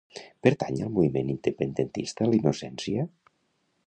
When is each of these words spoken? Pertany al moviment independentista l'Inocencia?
Pertany 0.45 0.77
al 0.85 0.89
moviment 0.95 1.29
independentista 1.33 2.31
l'Inocencia? 2.31 3.07